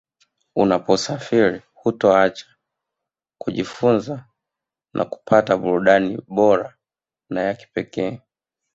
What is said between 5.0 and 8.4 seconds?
kupata burudani bora na ya kipekee